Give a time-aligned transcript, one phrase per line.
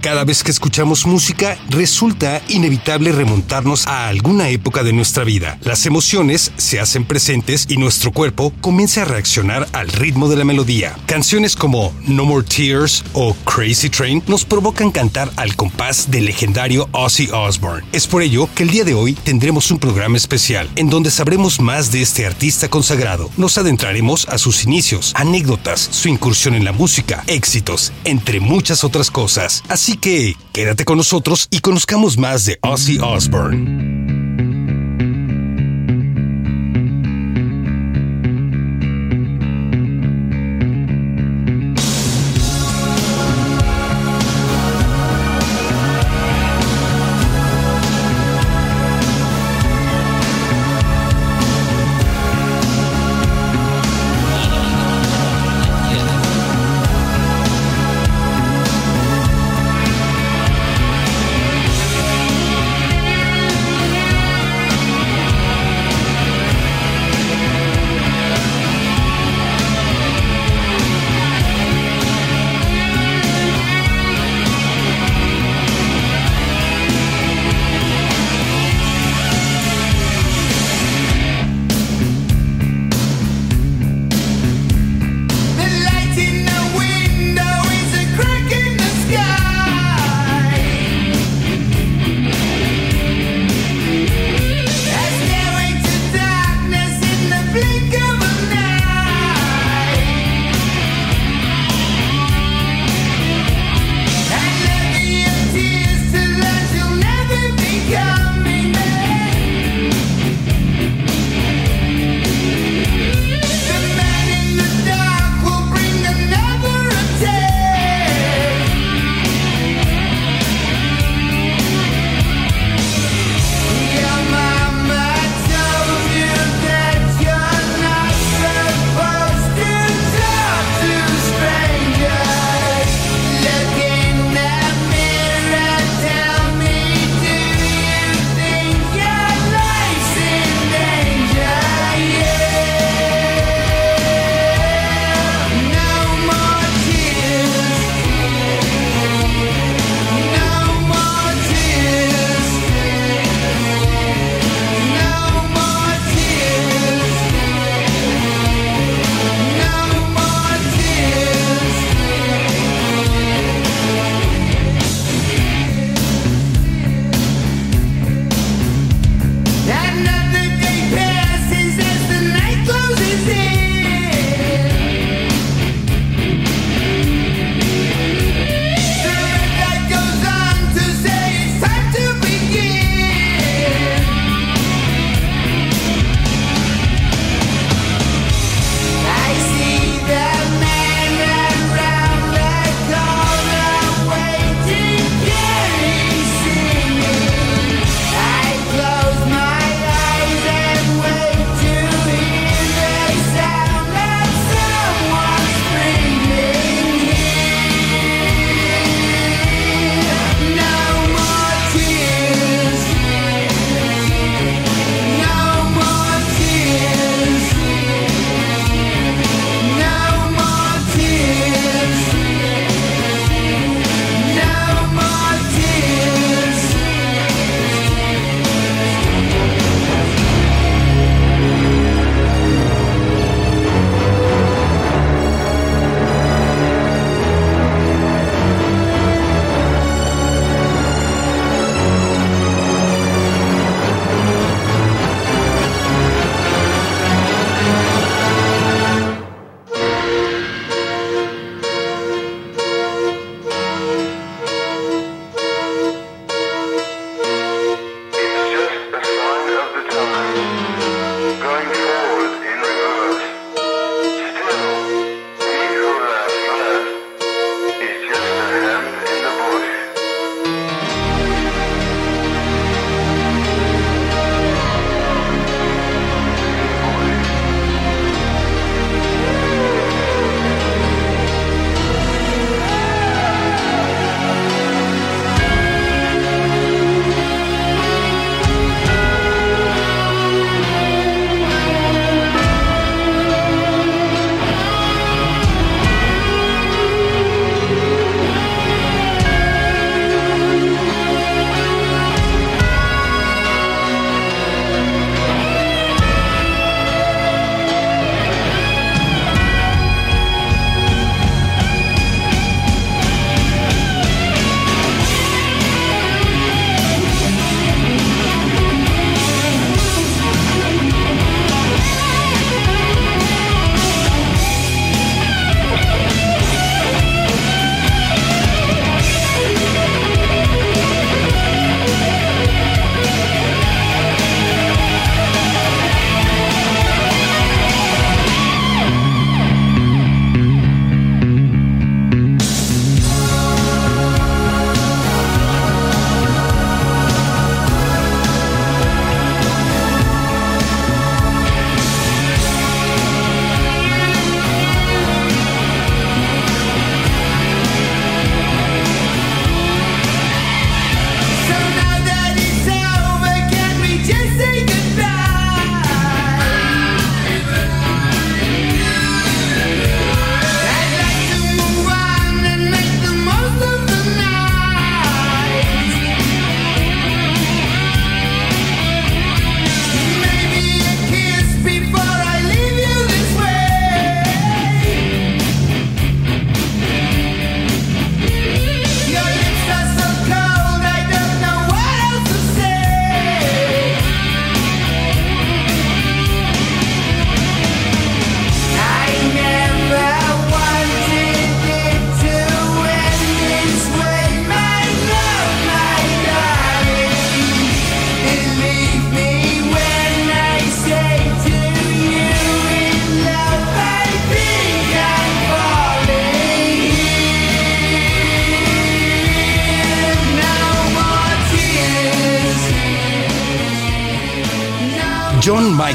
[0.00, 5.58] Cada vez que escuchamos música, resulta inevitable remontarnos a alguna época de nuestra vida.
[5.62, 10.44] Las emociones se hacen presentes y nuestro cuerpo comienza a reaccionar al ritmo de la
[10.44, 10.96] melodía.
[11.04, 16.88] Canciones como No More Tears o Crazy Train nos provocan cantar al compás del legendario
[16.92, 17.86] Ozzy Osbourne.
[17.92, 21.60] Es por ello que el día de hoy tendremos un programa especial en donde sabremos
[21.60, 23.28] más de este artista consagrado.
[23.36, 29.10] Nos adentraremos a sus inicios, anécdotas, su incursión en la música, éxitos, entre muchas otras
[29.10, 29.62] cosas.
[29.68, 34.09] Así Así que quédate con nosotros y conozcamos más de Ozzy Osbourne.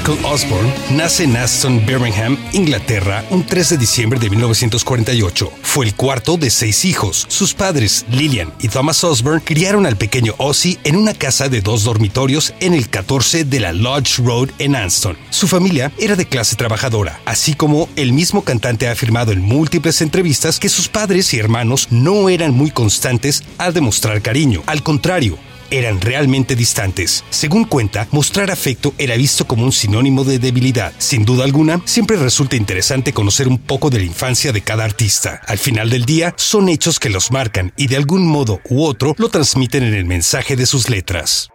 [0.07, 5.51] Michael Osborne nace en Aston, Birmingham, Inglaterra, un 3 de diciembre de 1948.
[5.63, 7.25] Fue el cuarto de seis hijos.
[7.27, 11.83] Sus padres, Lillian y Thomas Osborne, criaron al pequeño Ozzy en una casa de dos
[11.83, 15.17] dormitorios en el 14 de la Lodge Road en Anston.
[15.31, 20.01] Su familia era de clase trabajadora, así como el mismo cantante ha afirmado en múltiples
[20.01, 24.61] entrevistas que sus padres y hermanos no eran muy constantes al demostrar cariño.
[24.67, 25.39] Al contrario,
[25.77, 27.23] eran realmente distantes.
[27.29, 30.93] Según cuenta, mostrar afecto era visto como un sinónimo de debilidad.
[30.97, 35.41] Sin duda alguna, siempre resulta interesante conocer un poco de la infancia de cada artista.
[35.47, 39.15] Al final del día, son hechos que los marcan y de algún modo u otro
[39.17, 41.49] lo transmiten en el mensaje de sus letras.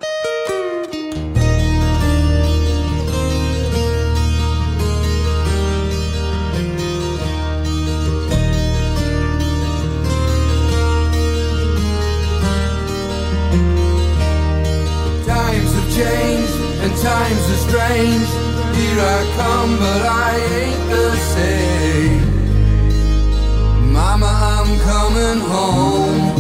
[17.03, 18.29] Times are strange.
[18.77, 22.21] Here I come, but I ain't the same.
[23.93, 26.40] Mama, I'm coming home.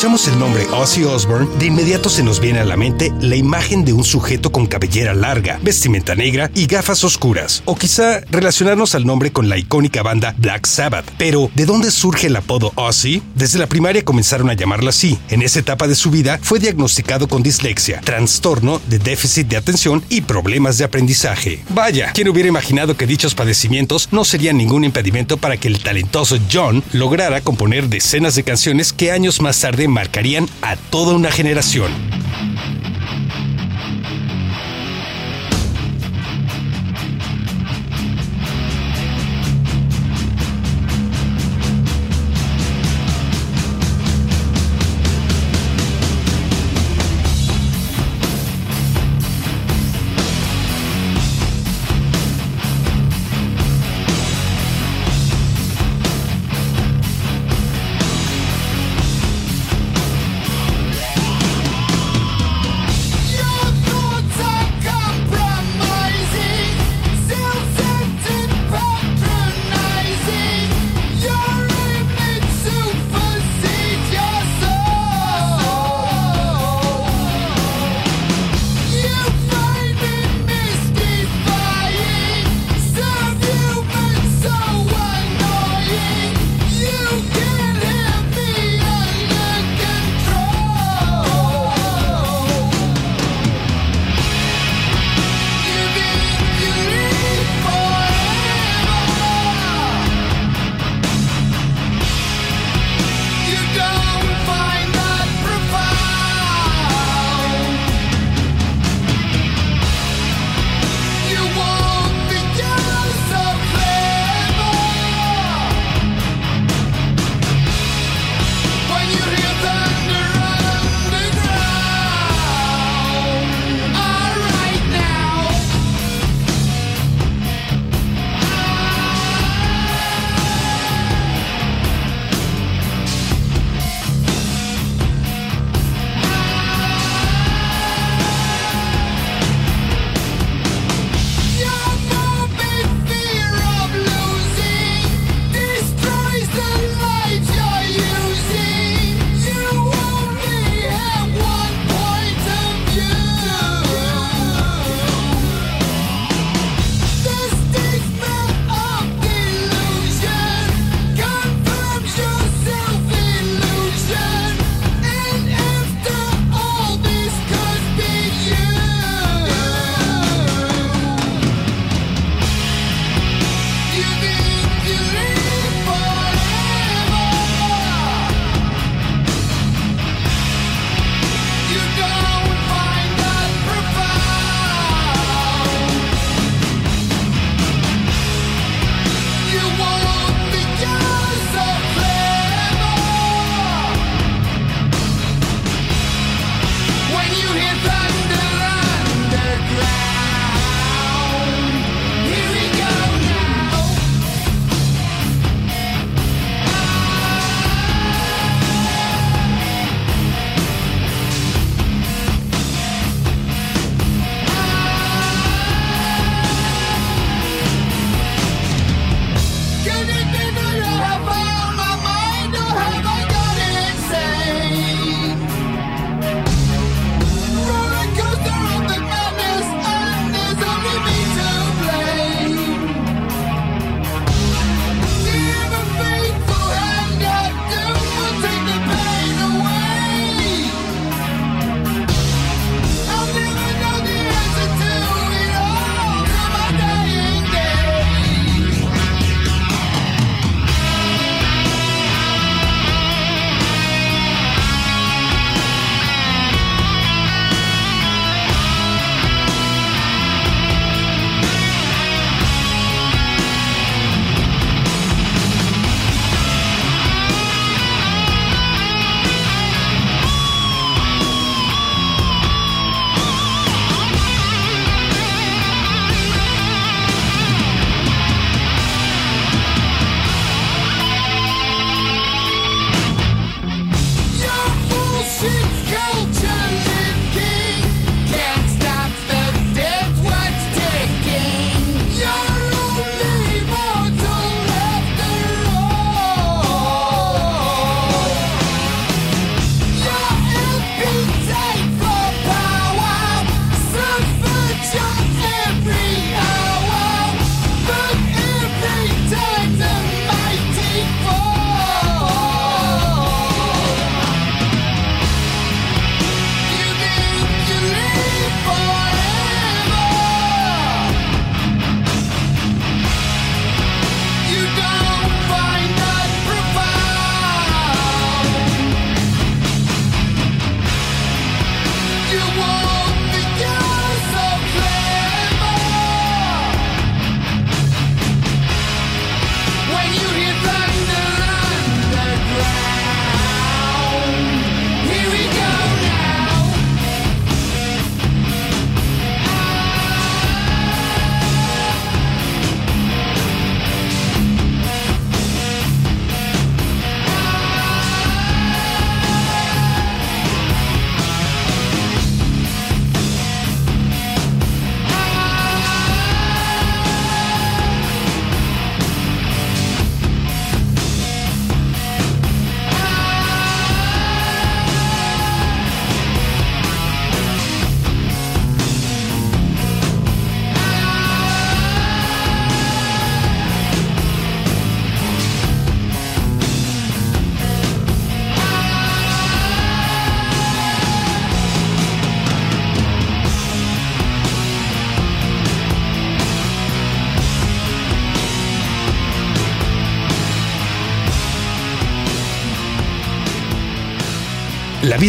[0.00, 3.84] Escuchamos el nombre Ozzy Osbourne, de inmediato se nos viene a la mente la imagen
[3.84, 7.62] de un sujeto con cabellera larga, vestimenta negra y gafas oscuras.
[7.66, 11.04] O quizá relacionarnos al nombre con la icónica banda Black Sabbath.
[11.18, 13.22] Pero, ¿de dónde surge el apodo Ozzy?
[13.34, 15.18] Desde la primaria comenzaron a llamarlo así.
[15.28, 20.02] En esa etapa de su vida fue diagnosticado con dislexia, trastorno de déficit de atención
[20.08, 21.62] y problemas de aprendizaje.
[21.68, 26.38] Vaya, ¿quién hubiera imaginado que dichos padecimientos no serían ningún impedimento para que el talentoso
[26.50, 32.09] John lograra componer decenas de canciones que años más tarde marcarían a toda una generación.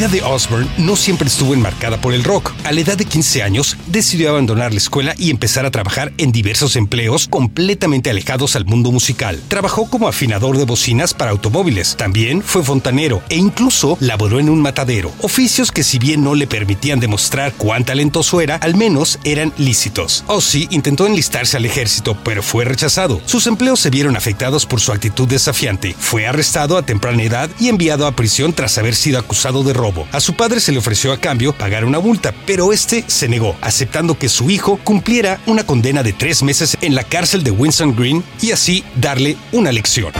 [0.01, 2.53] Vida de Osborne no siempre estuvo enmarcada por el rock.
[2.71, 6.31] A la edad de 15 años, decidió abandonar la escuela y empezar a trabajar en
[6.31, 9.41] diversos empleos completamente alejados al mundo musical.
[9.49, 14.61] Trabajó como afinador de bocinas para automóviles, también fue fontanero e incluso laboró en un
[14.61, 19.51] matadero, oficios que si bien no le permitían demostrar cuán talentoso era, al menos eran
[19.57, 20.23] lícitos.
[20.27, 23.19] Ozzy intentó enlistarse al ejército, pero fue rechazado.
[23.25, 25.93] Sus empleos se vieron afectados por su actitud desafiante.
[25.99, 30.07] Fue arrestado a temprana edad y enviado a prisión tras haber sido acusado de robo.
[30.13, 33.55] A su padre se le ofreció a cambio pagar una multa, pero este se negó,
[33.61, 37.95] aceptando que su hijo cumpliera una condena de tres meses en la cárcel de Winston
[37.95, 40.13] Green y así darle una lección.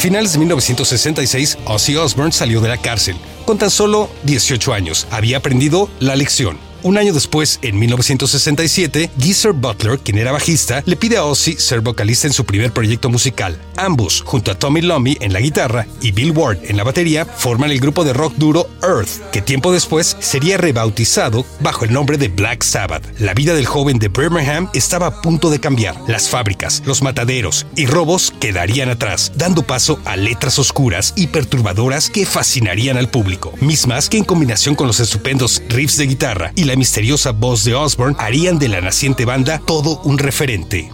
[0.00, 3.16] Finales de 1966, Ozzy Osbourne salió de la cárcel.
[3.44, 9.52] Con tan solo 18 años, había aprendido la lección un año después, en 1967, Geezer
[9.52, 13.60] Butler, quien era bajista, le pide a Ozzy ser vocalista en su primer proyecto musical.
[13.80, 17.70] Ambos, junto a Tommy Lummy en la guitarra y Bill Ward en la batería, forman
[17.70, 22.28] el grupo de rock duro Earth, que tiempo después sería rebautizado bajo el nombre de
[22.28, 23.18] Black Sabbath.
[23.18, 25.96] La vida del joven de Birmingham estaba a punto de cambiar.
[26.06, 32.10] Las fábricas, los mataderos y robos quedarían atrás, dando paso a letras oscuras y perturbadoras
[32.10, 36.64] que fascinarían al público, mismas que en combinación con los estupendos riffs de guitarra y
[36.64, 40.90] la misteriosa voz de Osborne harían de la naciente banda todo un referente.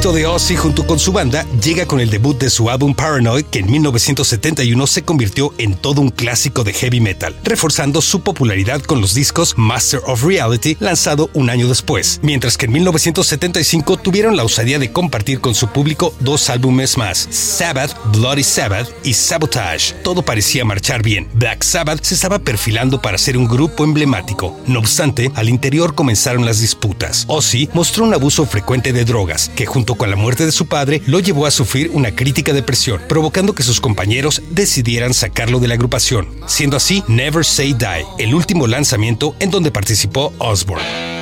[0.00, 3.58] De Ozzy junto con su banda llega con el debut de su álbum Paranoid, que
[3.58, 9.02] en 1971 se convirtió en todo un clásico de heavy metal, reforzando su popularidad con
[9.02, 14.44] los discos Master of Reality, lanzado un año después, mientras que en 1975 tuvieron la
[14.44, 19.92] osadía de compartir con su público dos álbumes más, Sabbath, Bloody Sabbath y Sabotage.
[20.02, 21.28] Todo parecía marchar bien.
[21.34, 24.58] Black Sabbath se estaba perfilando para ser un grupo emblemático.
[24.66, 27.26] No obstante, al interior comenzaron las disputas.
[27.28, 31.02] Ozzy mostró un abuso frecuente de drogas, que junto con la muerte de su padre
[31.06, 35.74] lo llevó a sufrir una crítica depresión, provocando que sus compañeros decidieran sacarlo de la
[35.74, 41.19] agrupación, siendo así Never Say Die, el último lanzamiento en donde participó Osborne.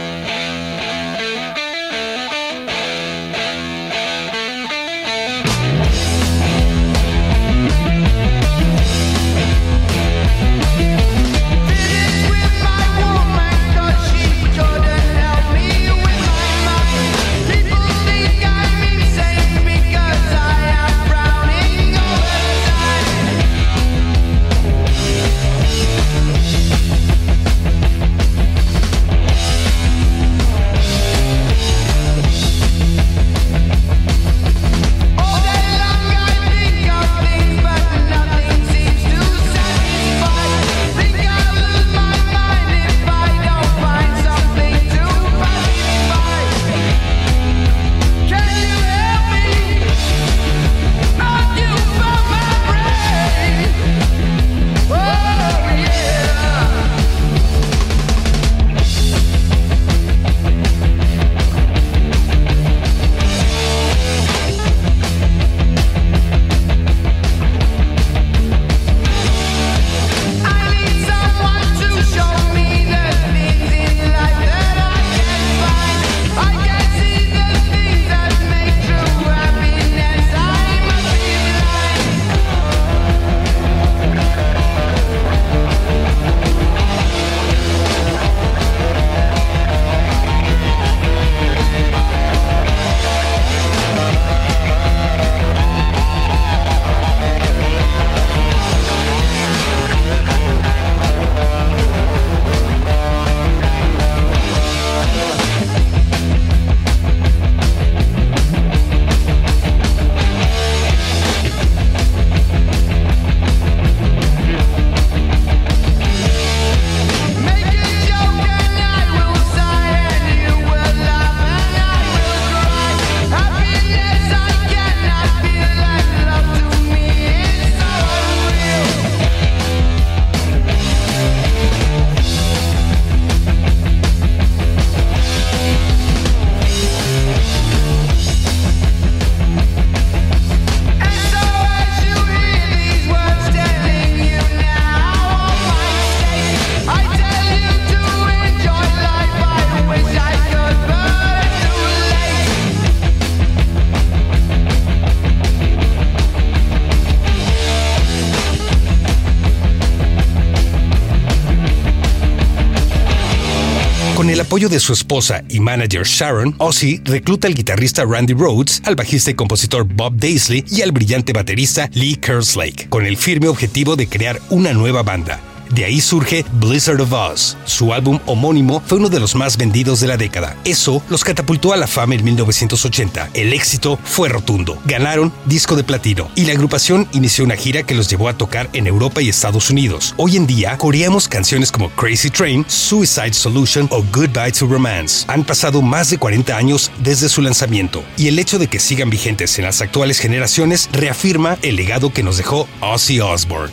[164.58, 169.30] Apoyo de su esposa y manager Sharon, Ozzy recluta al guitarrista Randy Rhodes, al bajista
[169.30, 174.08] y compositor Bob Daisley y al brillante baterista Lee Kerslake, con el firme objetivo de
[174.08, 175.47] crear una nueva banda.
[175.70, 177.56] De ahí surge Blizzard of Oz.
[177.64, 180.56] Su álbum homónimo fue uno de los más vendidos de la década.
[180.64, 183.30] Eso los catapultó a la fama en 1980.
[183.34, 184.78] El éxito fue rotundo.
[184.84, 188.68] Ganaron disco de platino y la agrupación inició una gira que los llevó a tocar
[188.72, 190.14] en Europa y Estados Unidos.
[190.16, 195.24] Hoy en día, coreamos canciones como Crazy Train, Suicide Solution o Goodbye to Romance.
[195.28, 199.10] Han pasado más de 40 años desde su lanzamiento y el hecho de que sigan
[199.10, 203.72] vigentes en las actuales generaciones reafirma el legado que nos dejó Ozzy Osbourne.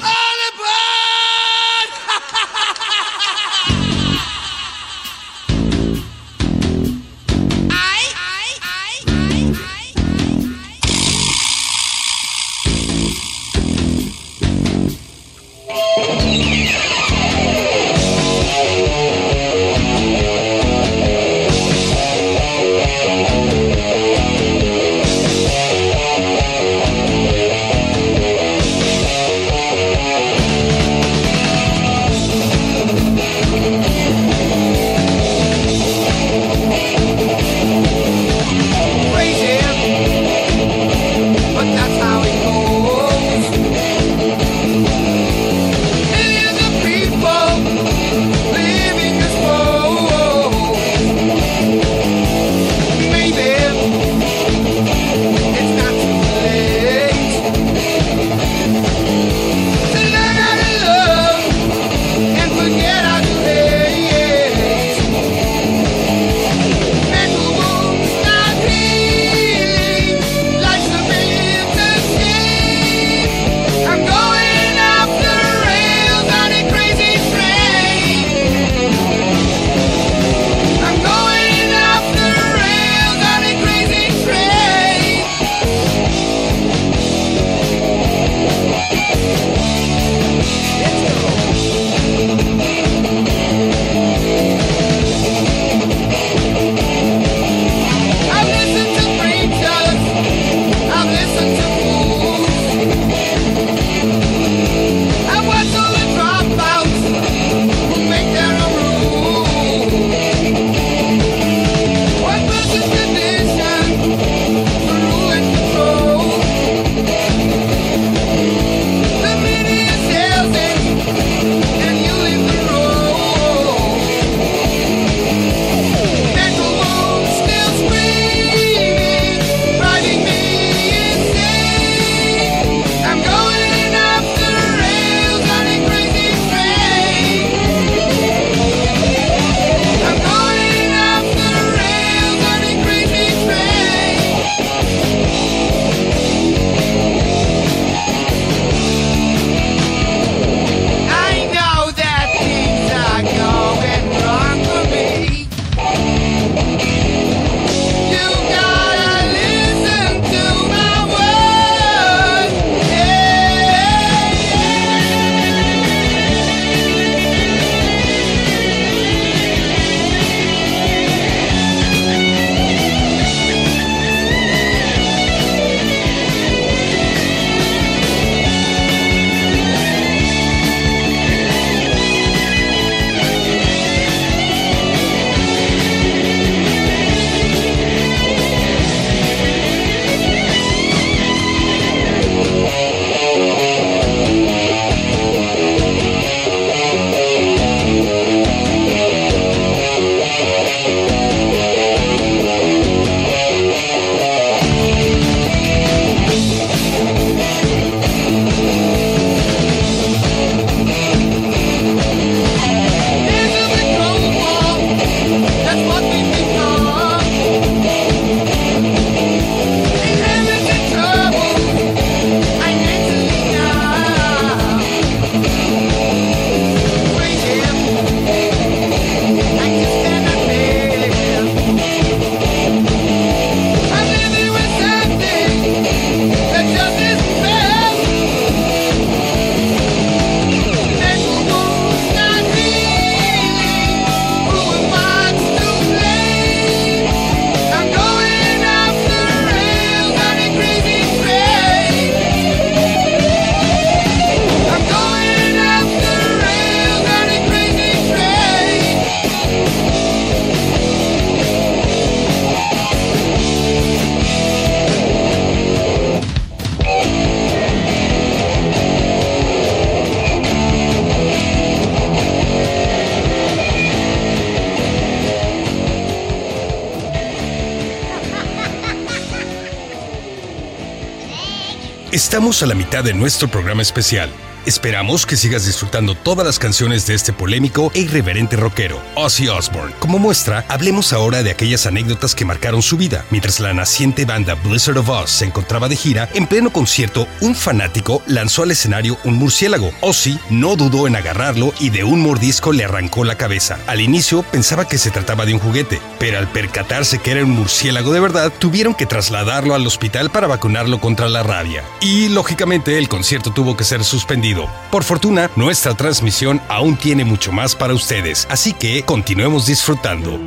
[282.35, 284.29] Estamos a la mitad de nuestro programa especial.
[284.65, 289.93] Esperamos que sigas disfrutando todas las canciones de este polémico e irreverente rockero, Ozzy Osbourne.
[289.99, 293.25] Como muestra, hablemos ahora de aquellas anécdotas que marcaron su vida.
[293.29, 297.53] Mientras la naciente banda Blizzard of Oz se encontraba de gira, en pleno concierto, un
[297.53, 299.91] fanático lanzó al escenario un murciélago.
[300.01, 303.77] Ozzy no dudó en agarrarlo y de un mordisco le arrancó la cabeza.
[303.85, 307.51] Al inicio pensaba que se trataba de un juguete, pero al percatarse que era un
[307.51, 311.83] murciélago de verdad, tuvieron que trasladarlo al hospital para vacunarlo contra la rabia.
[312.01, 314.54] Y lógicamente el concierto tuvo que ser suspendido.
[314.91, 320.39] Por fortuna, nuestra transmisión aún tiene mucho más para ustedes, así que continuemos disfrutando.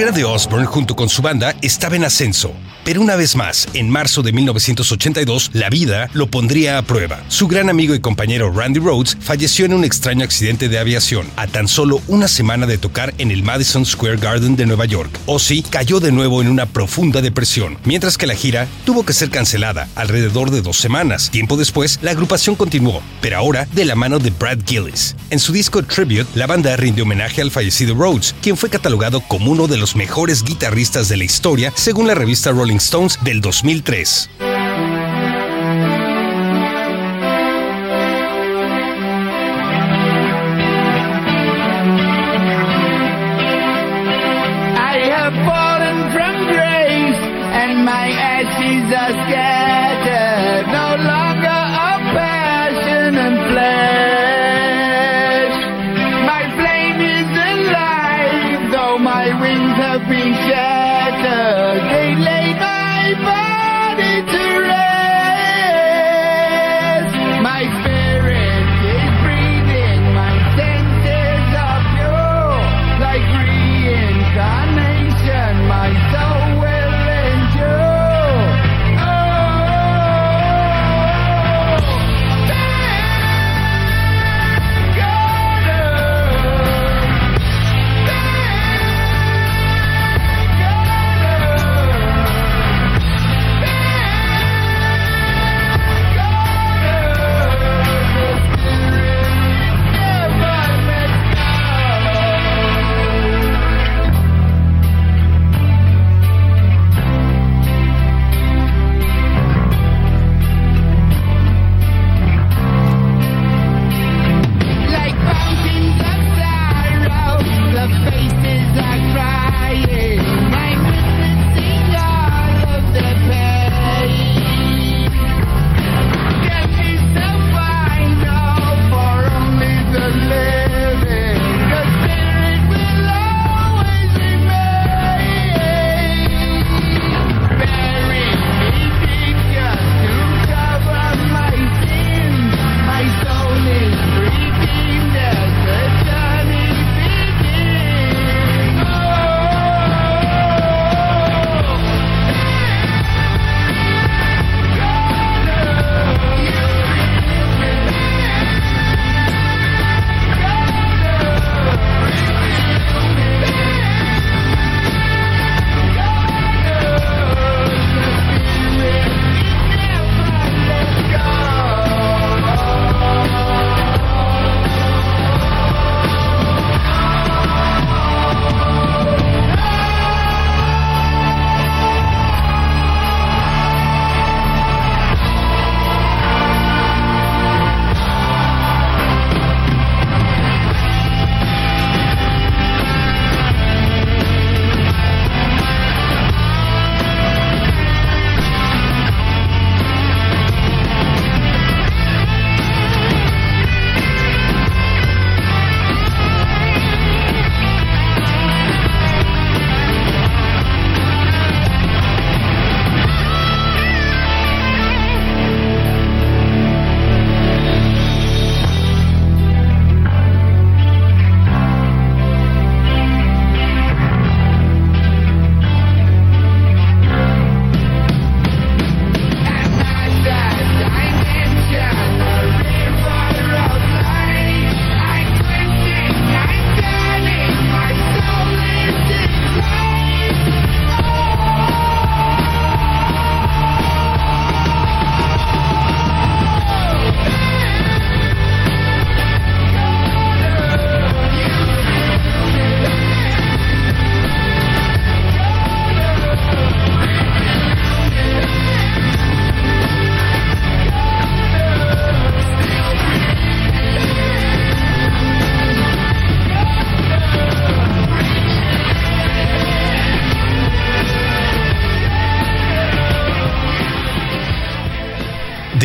[0.00, 0.09] Mira.
[0.10, 2.52] Carrera de Osborne junto con su banda estaba en ascenso,
[2.84, 7.22] pero una vez más, en marzo de 1982, la vida lo pondría a prueba.
[7.28, 11.46] Su gran amigo y compañero Randy Rhodes falleció en un extraño accidente de aviación, a
[11.46, 15.10] tan solo una semana de tocar en el Madison Square Garden de Nueva York.
[15.26, 19.30] Ozzy cayó de nuevo en una profunda depresión, mientras que la gira tuvo que ser
[19.30, 21.30] cancelada alrededor de dos semanas.
[21.30, 25.14] Tiempo después, la agrupación continuó, pero ahora de la mano de Brad Gillis.
[25.28, 29.52] En su disco Tribute, la banda rinde homenaje al fallecido Rhodes, quien fue catalogado como
[29.52, 34.49] uno de los mejores guitarristas de la historia según la revista Rolling Stones del 2003.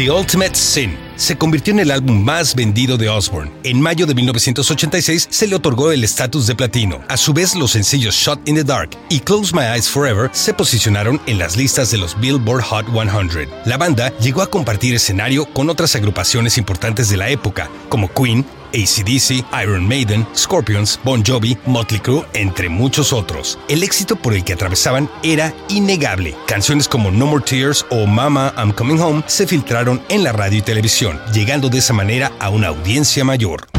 [0.06, 3.52] The Ultimate Sin, se convirtió en el álbum más vendido de Osbourne.
[3.64, 7.02] En mayo de 1986 se le otorgó el estatus de platino.
[7.08, 10.54] A su vez, los sencillos Shot in the Dark y Close My Eyes Forever se
[10.54, 13.50] posicionaron en las listas de los Billboard Hot 100.
[13.66, 18.46] La banda llegó a compartir escenario con otras agrupaciones importantes de la época, como Queen,
[18.76, 23.58] ACDC, Iron Maiden, Scorpions, Bon Jovi, Motley Crue, entre muchos otros.
[23.68, 26.36] El éxito por el que atravesaban era innegable.
[26.46, 30.60] Canciones como No More Tears o Mama I'm Coming Home se filtraron en la radio
[30.60, 33.75] y televisión, llegando de esa manera a una audiencia mayor.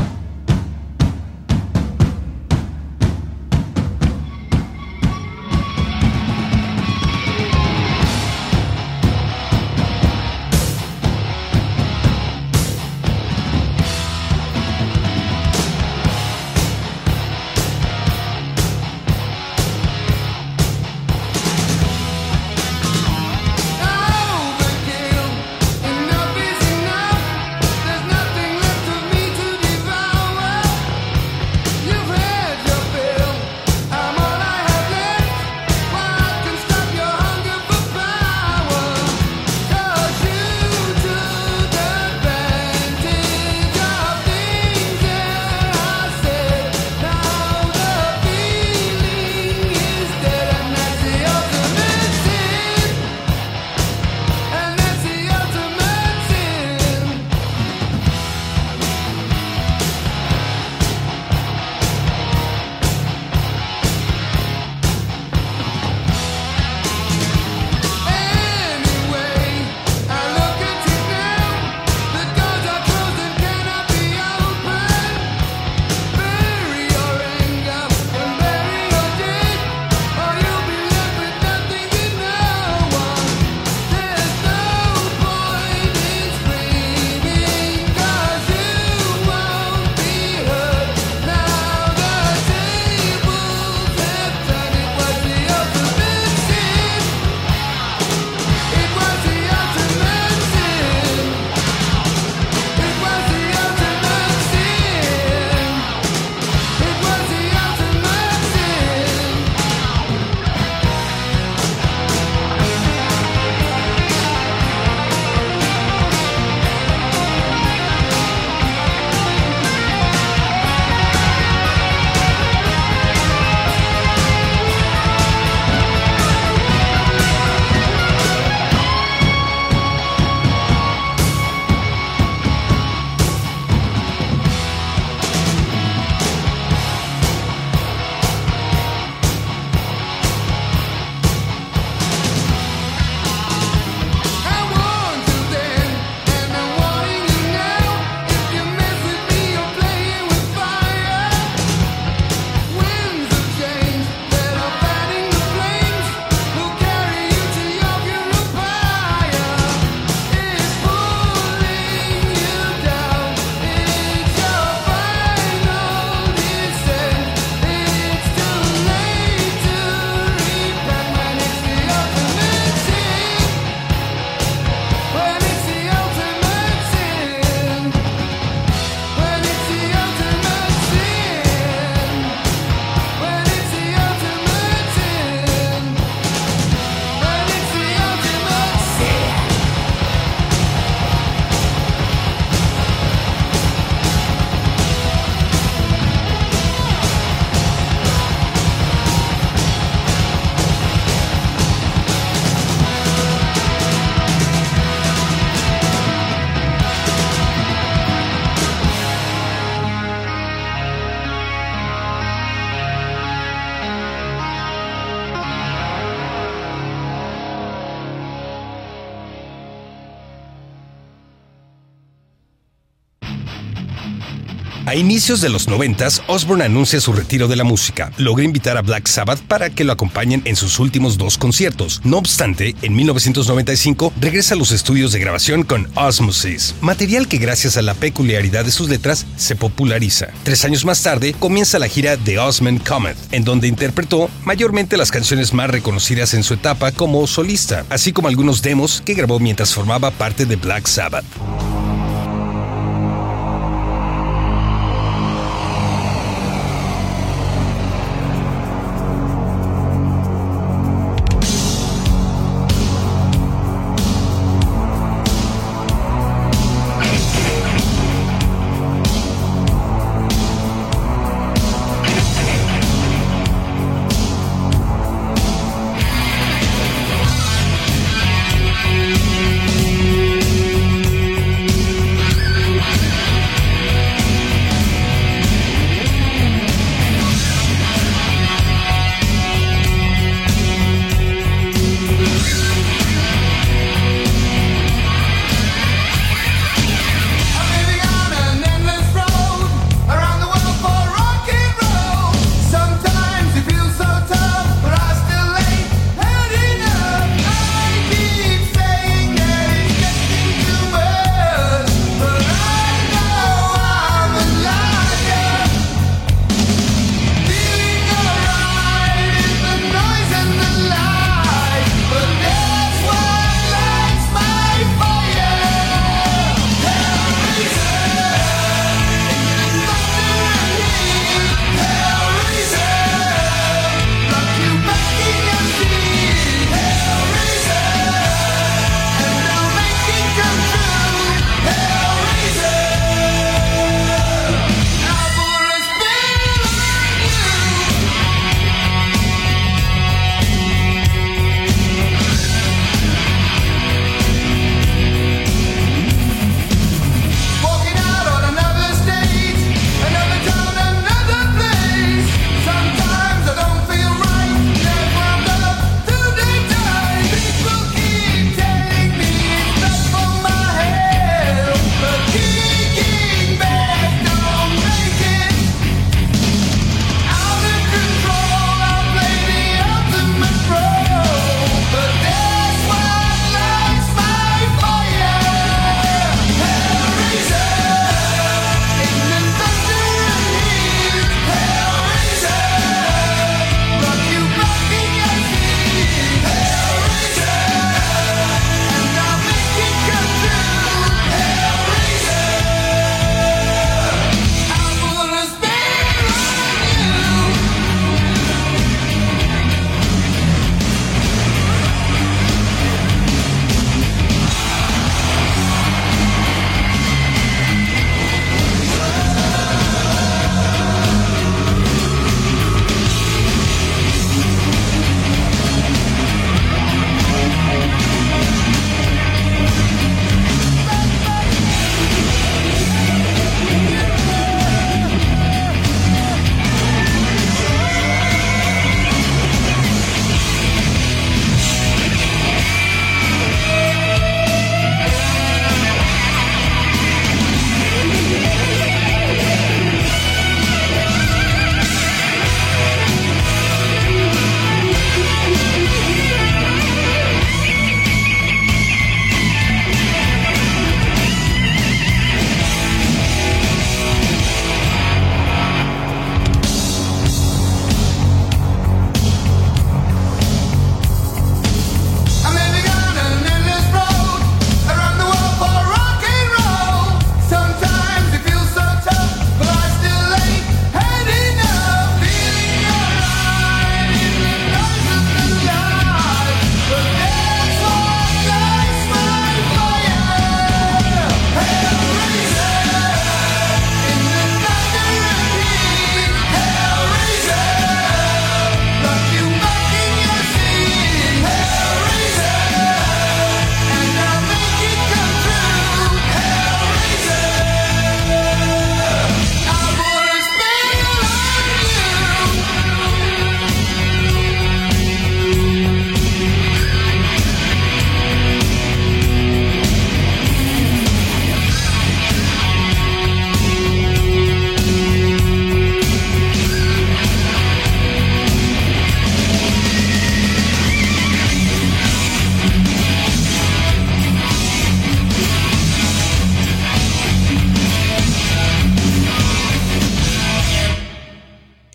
[224.99, 228.13] Inicios de los 90, Osbourne anuncia su retiro de la música.
[228.17, 232.01] Logra invitar a Black Sabbath para que lo acompañen en sus últimos dos conciertos.
[232.05, 237.77] No obstante, en 1995 regresa a los estudios de grabación con Osmosis, material que gracias
[237.77, 240.29] a la peculiaridad de sus letras se populariza.
[240.45, 245.11] Tres años más tarde comienza la gira The Osman Comet, en donde interpretó mayormente las
[245.11, 249.75] canciones más reconocidas en su etapa como solista, así como algunos demos que grabó mientras
[249.75, 251.25] formaba parte de Black Sabbath.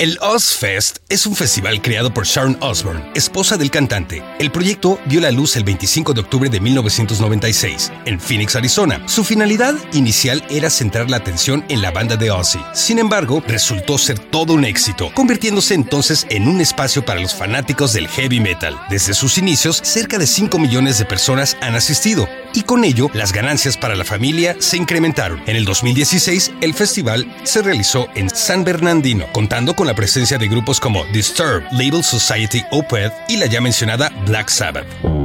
[0.02, 4.24] El Ozfest es un festival creado por Sharon Osbourne, esposa del cantante.
[4.40, 9.06] El proyecto vio la luz el 25 de octubre de 1996 en Phoenix, Arizona.
[9.10, 12.62] Su finalidad inicial era centrar la atención en la banda de Ozzy.
[12.74, 17.92] Sin embargo, resultó ser todo un éxito, convirtiéndose entonces en un espacio para los fanáticos
[17.92, 18.80] del heavy metal.
[18.90, 23.34] Desde sus inicios, cerca de 5 millones de personas han asistido y con ello las
[23.34, 25.42] ganancias para la familia se incrementaron.
[25.46, 30.48] En el 2016, el festival se realizó en San Bernardino, contando con la presencia de
[30.48, 35.21] grupos como Disturbed, Label Society Opeth y la ya mencionada Black Sabbath.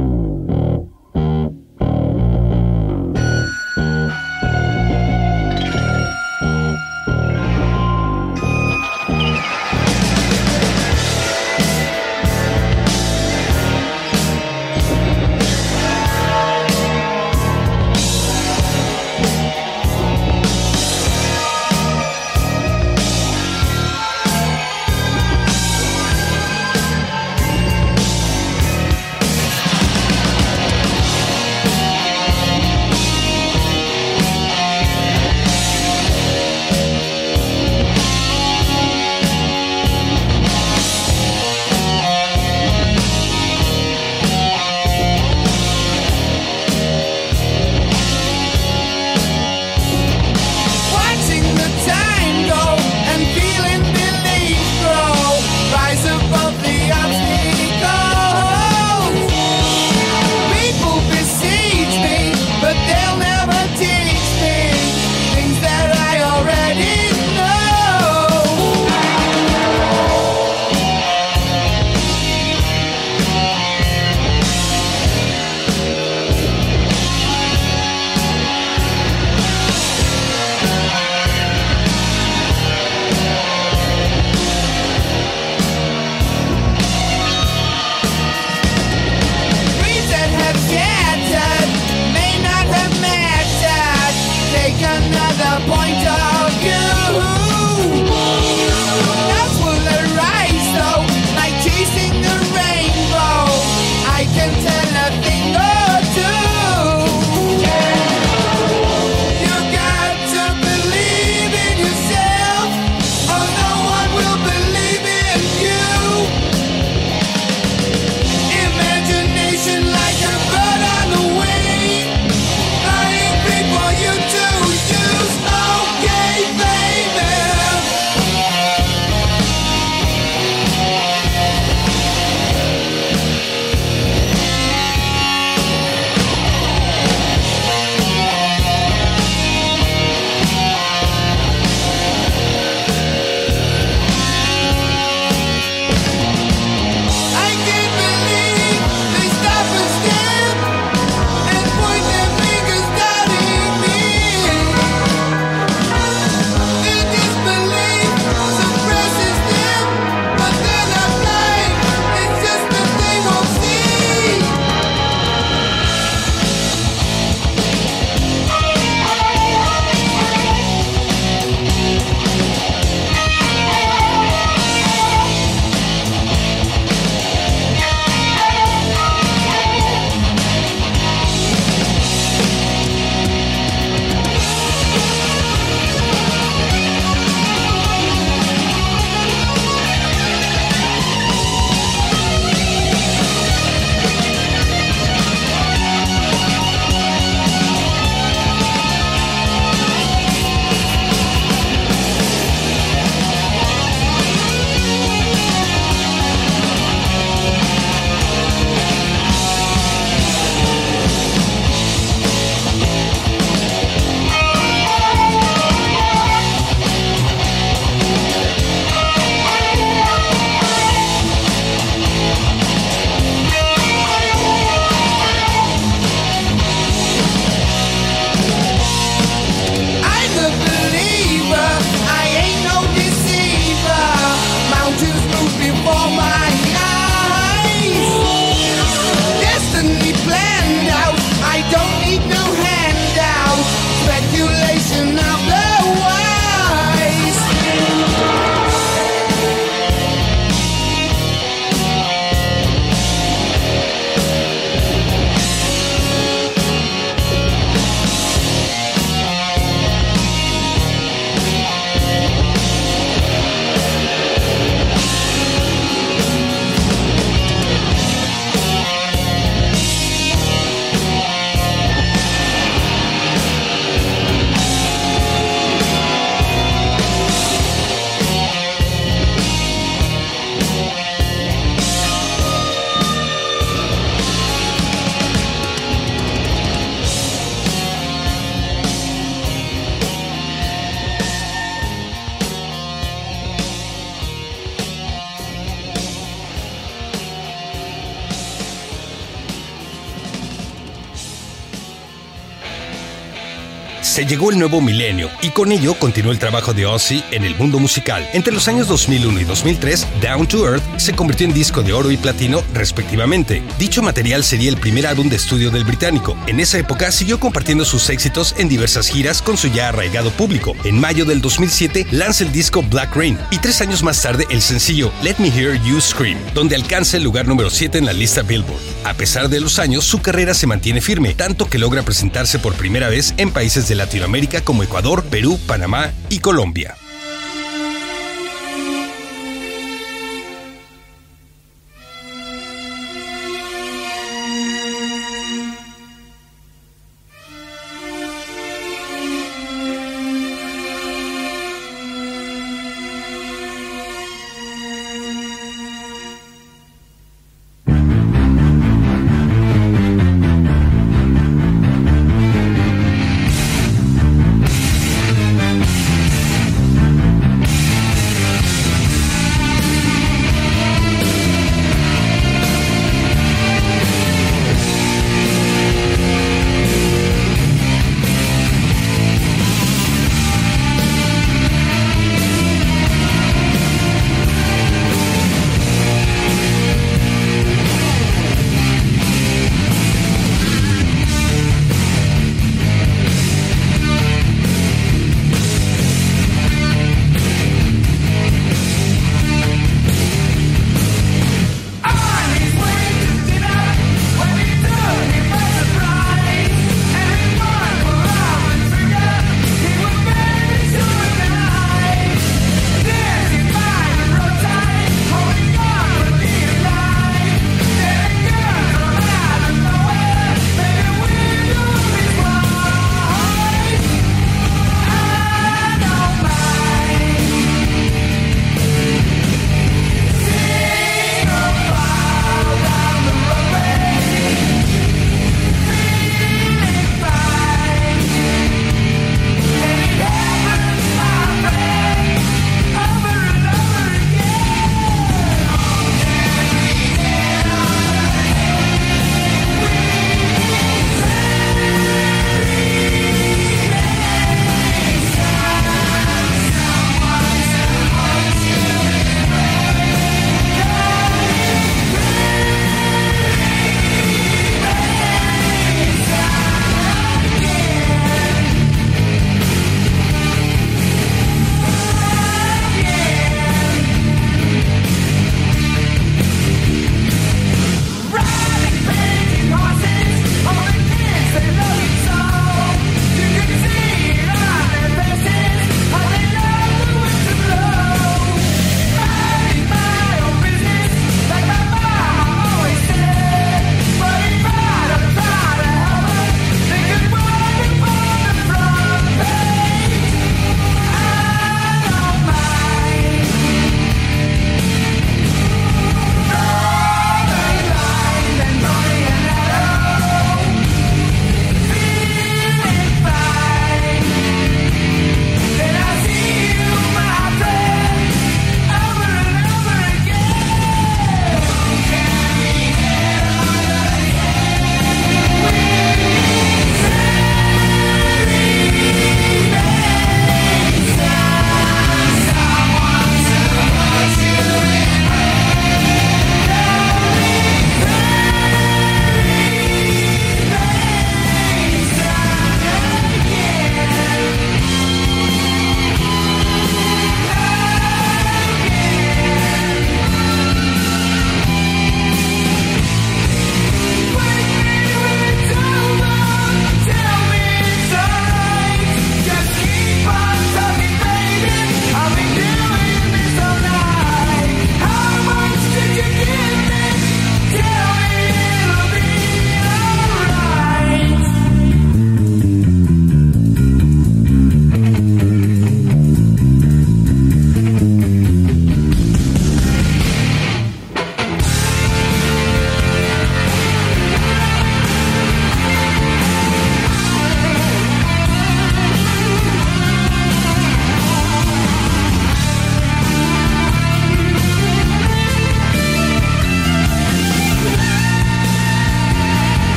[304.27, 307.79] Llegó el nuevo milenio y con ello continuó el trabajo de Ozzy en el mundo
[307.79, 308.27] musical.
[308.33, 312.11] Entre los años 2001 y 2003, Down to Earth se convirtió en disco de oro
[312.11, 313.63] y platino respectivamente.
[313.79, 316.35] Dicho material sería el primer álbum de estudio del británico.
[316.47, 320.75] En esa época siguió compartiendo sus éxitos en diversas giras con su ya arraigado público.
[320.83, 324.61] En mayo del 2007 lanza el disco Black Rain y tres años más tarde el
[324.61, 328.41] sencillo Let Me Hear You Scream, donde alcanza el lugar número 7 en la lista
[328.41, 328.81] Billboard.
[329.05, 332.73] A pesar de los años, su carrera se mantiene firme, tanto que logra presentarse por
[332.73, 334.16] primera vez en países de Latinoamérica
[334.63, 336.95] como Ecuador, Perú, Panamá y Colombia.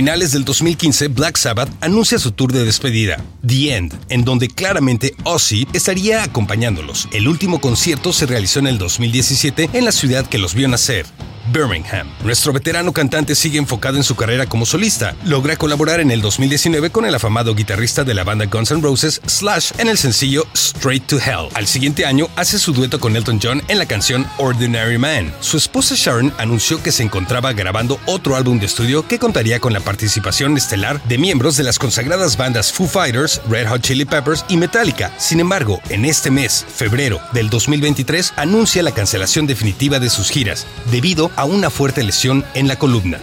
[0.00, 5.14] Finales del 2015, Black Sabbath anuncia su tour de despedida, The End, en donde claramente
[5.24, 7.06] Ozzy estaría acompañándolos.
[7.12, 11.04] El último concierto se realizó en el 2017 en la ciudad que los vio nacer,
[11.52, 12.08] Birmingham.
[12.24, 15.14] Nuestro veterano cantante sigue enfocado en su carrera como solista.
[15.24, 19.20] Logra colaborar en el 2019 con el afamado guitarrista de la banda Guns N' Roses,
[19.26, 21.48] Slash, en el sencillo Straight to Hell.
[21.54, 25.32] Al siguiente año hace su dueto con Elton John en la canción Ordinary Man.
[25.40, 29.72] Su esposa Sharon anunció que se encontraba grabando otro álbum de estudio que contaría con
[29.72, 34.44] la participación estelar de miembros de las consagradas bandas Foo Fighters, Red Hot Chili Peppers
[34.48, 35.12] y Metallica.
[35.18, 40.66] Sin embargo, en este mes, febrero del 2023, anuncia la cancelación definitiva de sus giras
[40.90, 43.18] debido a una fuerte lesión en la columna.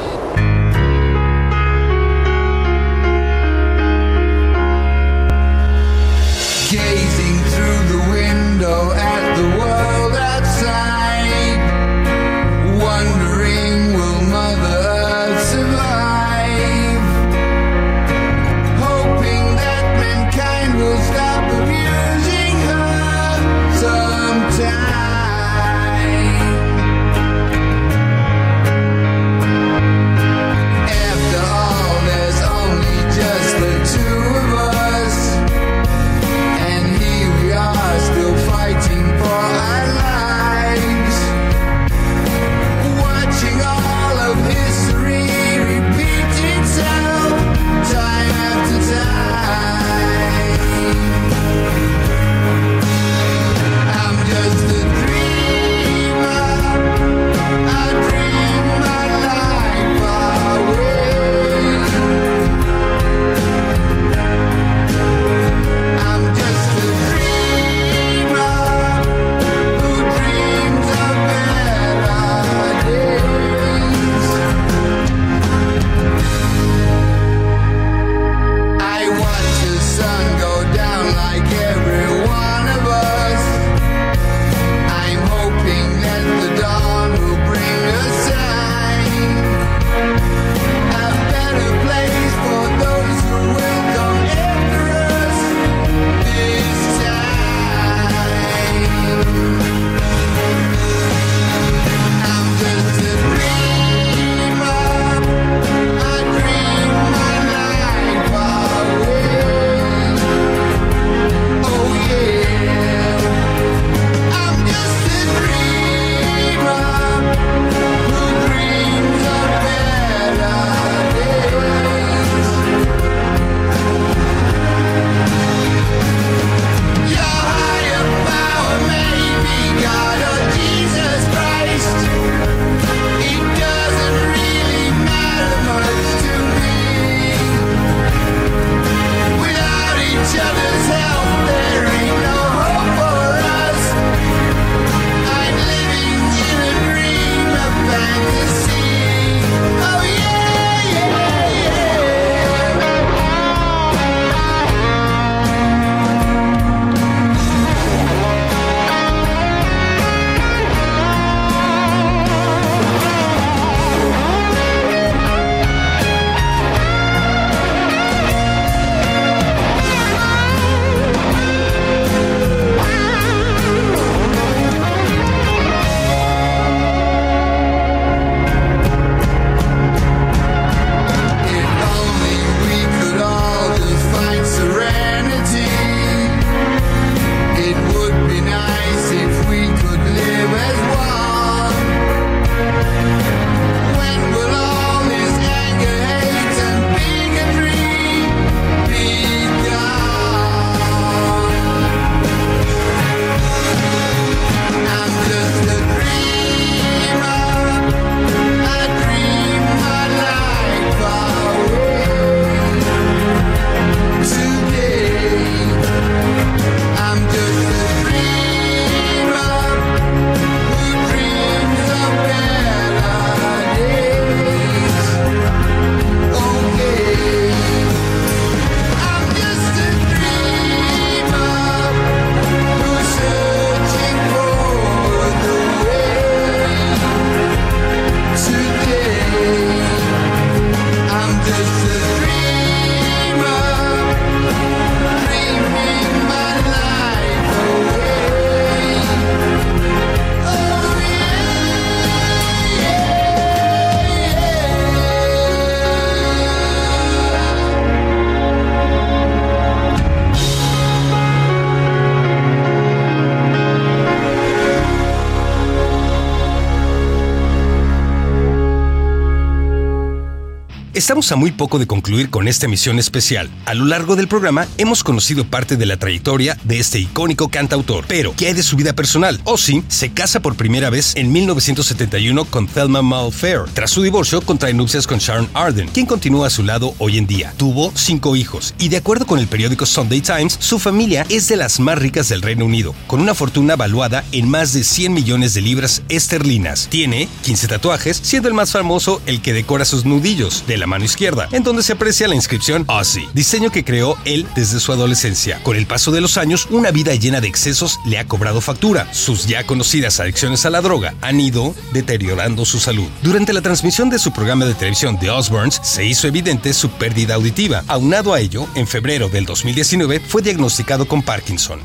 [270.98, 273.52] Estamos a muy poco de concluir con esta emisión especial.
[273.66, 278.06] A lo largo del programa hemos conocido parte de la trayectoria de este icónico cantautor.
[278.08, 279.40] Pero, ¿qué hay de su vida personal?
[279.44, 283.66] Ozzy se casa por primera vez en 1971 con Thelma Malfair.
[283.76, 287.28] Tras su divorcio, contrae nupcias con Sharon Arden, quien continúa a su lado hoy en
[287.28, 287.54] día.
[287.58, 291.58] Tuvo cinco hijos y de acuerdo con el periódico Sunday Times, su familia es de
[291.58, 295.54] las más ricas del Reino Unido, con una fortuna valuada en más de 100 millones
[295.54, 296.88] de libras esterlinas.
[296.90, 301.06] Tiene 15 tatuajes, siendo el más famoso el que decora sus nudillos de la mano
[301.06, 305.62] izquierda, en donde se aprecia la inscripción Ozzy, diseño que creó él desde su adolescencia.
[305.64, 309.14] Con el paso de los años, una vida llena de excesos le ha cobrado factura.
[309.14, 313.08] Sus ya conocidas adicciones a la droga han ido deteriorando su salud.
[313.22, 317.36] Durante la transmisión de su programa de televisión The Osbournes, se hizo evidente su pérdida
[317.36, 317.84] auditiva.
[317.88, 321.82] Aunado a ello, en febrero del 2019 fue diagnosticado con Parkinson.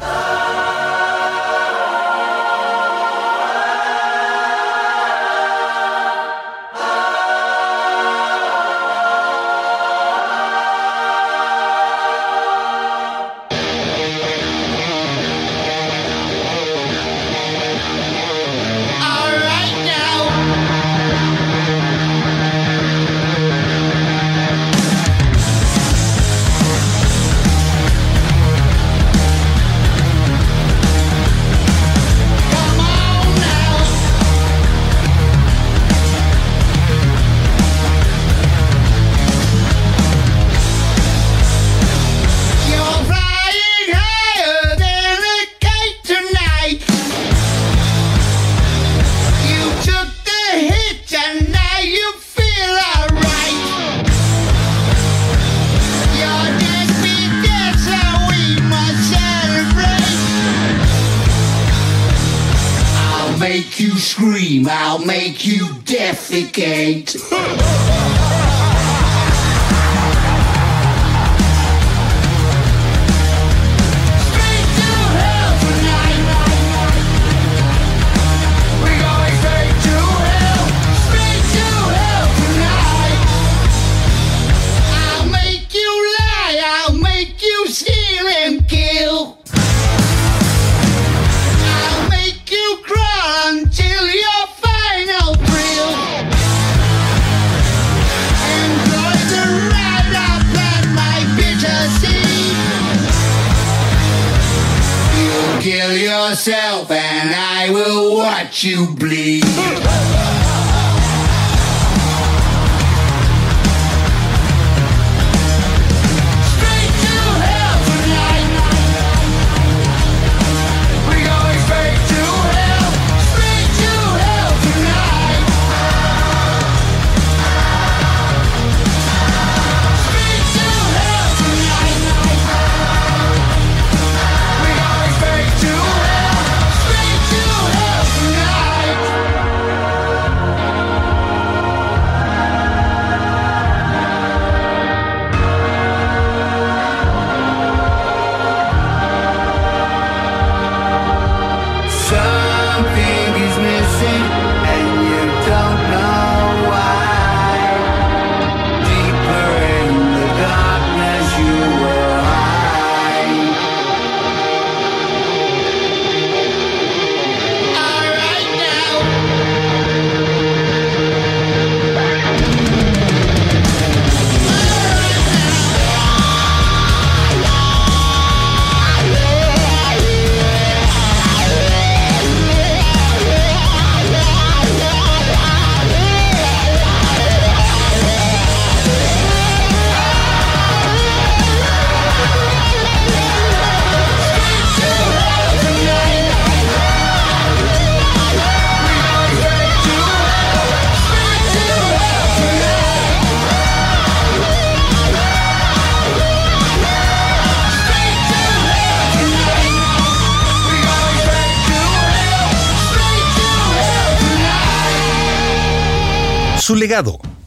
[108.64, 109.31] You bleed.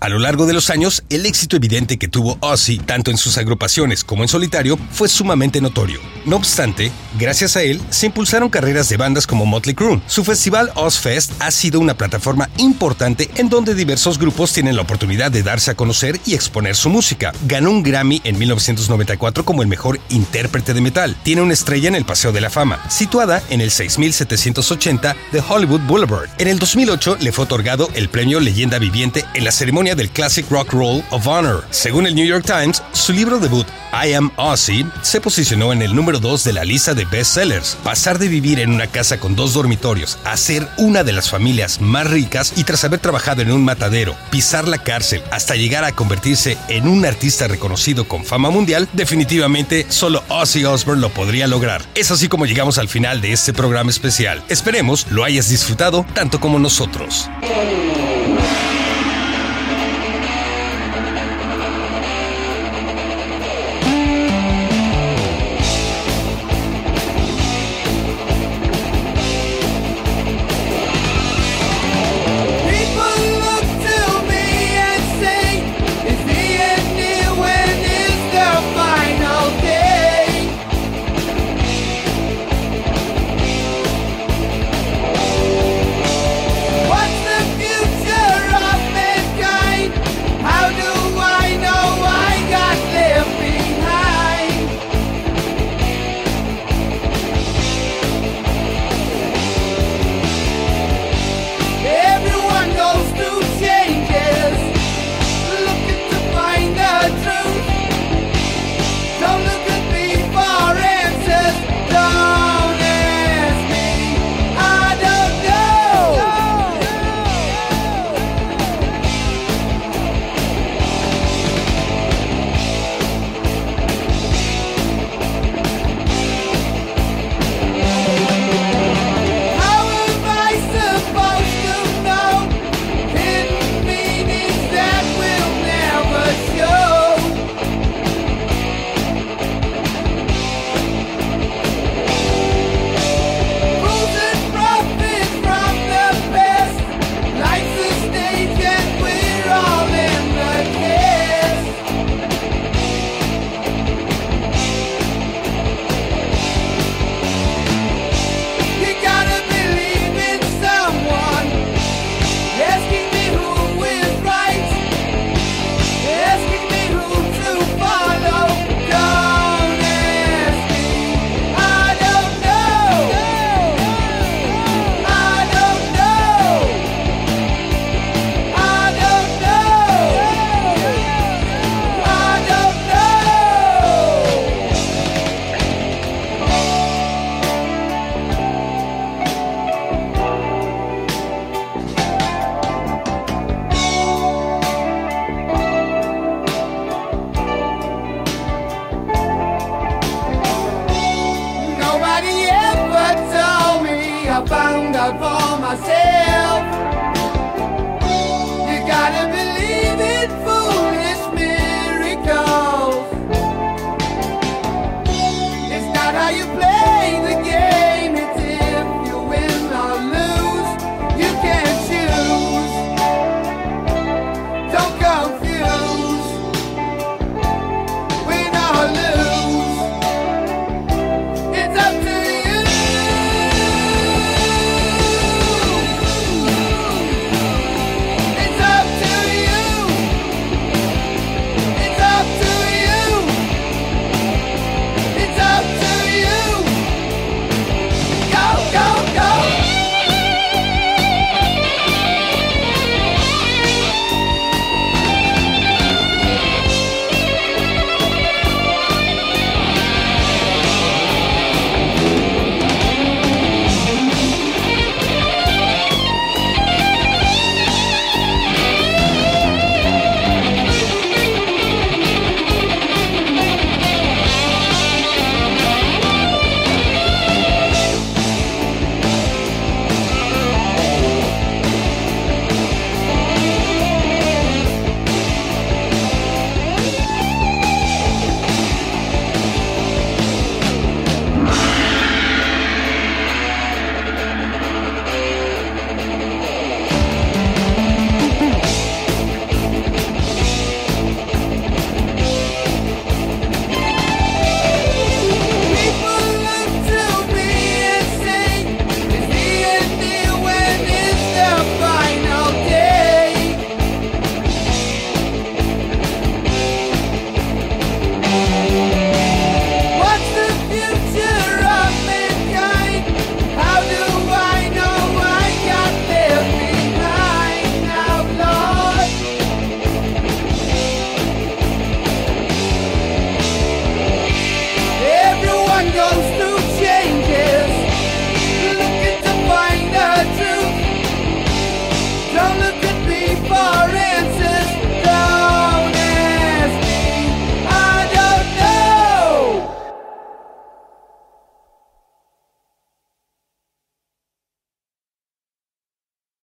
[0.06, 3.40] A lo largo de los años, el éxito evidente que tuvo Ozzy, tanto en sus
[3.40, 6.00] agrupaciones como en solitario, fue sumamente notorio.
[6.26, 10.02] No obstante, gracias a él, se impulsaron carreras de bandas como Motley Crue.
[10.08, 15.32] Su festival Ozfest ha sido una plataforma importante en donde diversos grupos tienen la oportunidad
[15.32, 17.32] de darse a conocer y exponer su música.
[17.46, 21.16] Ganó un Grammy en 1994 como el mejor intérprete de metal.
[21.22, 25.82] Tiene una estrella en el Paseo de la Fama, situada en el 6780 de Hollywood
[25.82, 26.30] Boulevard.
[26.40, 30.50] En el 2008 le fue otorgado el premio Leyenda Viviente en la ceremonia del Classic
[30.50, 31.66] Rock Roll of Honor.
[31.70, 35.96] Según el New York Times, su libro debut, I Am Ozzy, se posicionó en el
[35.96, 37.78] número 2 de la lista de bestsellers.
[37.84, 41.82] Pasar de vivir en una casa con dos dormitorios a ser una de las familias
[41.82, 45.92] más ricas y tras haber trabajado en un matadero, pisar la cárcel hasta llegar a
[45.92, 51.84] convertirse en un artista reconocido con fama mundial, definitivamente solo Ozzy Osbourne lo podría lograr.
[51.96, 54.44] Es así como llegamos al final de este programa especial.
[54.50, 57.30] Esperemos lo hayas disfrutado tanto como nosotros.
[57.42, 58.15] Eh.